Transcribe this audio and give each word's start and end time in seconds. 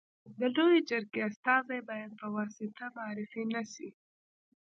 د 0.39 0.41
لويي 0.55 0.79
جرګي 0.89 1.21
استازي 1.29 1.79
باید 1.89 2.11
په 2.19 2.27
واسطه 2.35 2.85
معرفي 2.97 3.43
نه 3.53 3.63
سي. 3.73 3.89